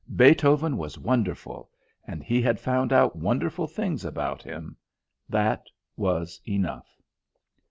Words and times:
Beethoven 0.15 0.77
was 0.77 0.97
wonderful, 0.97 1.69
and 2.07 2.23
he 2.23 2.41
had 2.41 2.59
found 2.59 2.91
out 2.91 3.15
wonderful 3.15 3.67
things 3.67 4.03
about 4.03 4.41
him: 4.41 4.75
that 5.29 5.67
was 5.95 6.41
enough. 6.47 6.87